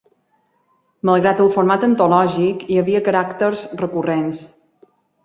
Malgrat 1.09 1.43
el 1.43 1.51
format 1.57 1.85
antològic, 1.87 2.65
hi 2.71 2.79
havia 2.85 3.03
caràcters 3.09 3.67
recurrents. 3.83 4.41